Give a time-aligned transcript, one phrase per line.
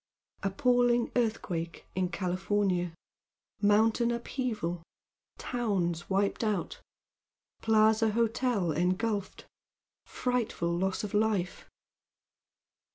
[0.41, 2.91] Appalling Earthquake In California!
[3.61, 4.81] Mountain Upheaval!
[5.37, 6.81] Towns Wiped Out!
[7.61, 9.45] Plaza Hotel Engulfed!
[10.07, 11.69] Frightful Loss of Life!